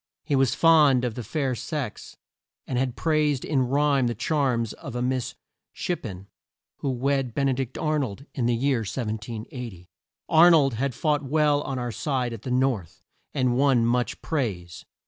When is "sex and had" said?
1.53-2.95